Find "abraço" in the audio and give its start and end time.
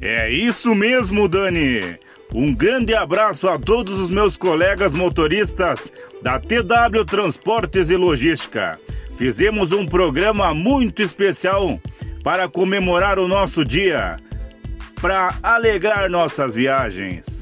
2.94-3.48